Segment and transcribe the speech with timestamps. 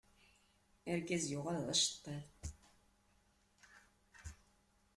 [0.91, 2.29] Argaz yuɣal d aceṭṭiḍ.